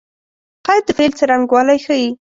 [0.65, 2.09] قید د فعل څرنګوالی ښيي.